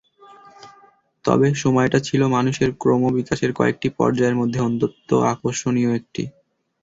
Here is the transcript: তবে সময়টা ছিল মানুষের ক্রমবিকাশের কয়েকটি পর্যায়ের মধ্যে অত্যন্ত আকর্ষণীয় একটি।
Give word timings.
তবে 1.25 1.47
সময়টা 1.55 1.99
ছিল 2.07 2.21
মানুষের 2.35 2.69
ক্রমবিকাশের 2.81 3.51
কয়েকটি 3.53 3.87
পর্যায়ের 3.97 4.39
মধ্যে 4.41 4.59
অত্যন্ত 4.61 5.09
আকর্ষণীয় 5.31 5.91
একটি। 5.99 6.23